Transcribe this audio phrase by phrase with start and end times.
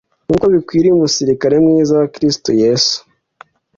[0.25, 2.97] nk’uko bikwiriye umusirikari mwiza wa Kristo Yesu.”